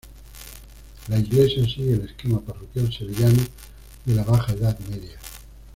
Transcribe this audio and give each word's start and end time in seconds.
La 1.09 1.19
iglesia 1.19 1.63
sigue 1.65 1.93
el 1.93 2.05
esquema 2.09 2.41
parroquial 2.41 2.91
sevillano 2.91 3.37
de 4.03 4.15
la 4.15 4.23
Baja 4.23 4.53
Edad 4.53 4.79
Media. 4.89 5.19